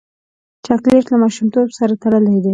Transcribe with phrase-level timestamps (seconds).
[0.65, 2.49] چاکلېټ له ماشومتوب سره تړلی دی.